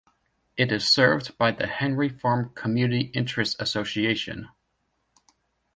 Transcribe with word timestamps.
It 0.57 0.71
is 0.71 0.87
served 0.89 1.37
by 1.37 1.51
the 1.51 1.67
Henry 1.67 2.09
Farm 2.09 2.49
Community 2.55 3.11
Interest 3.13 3.55
Association. 3.61 4.49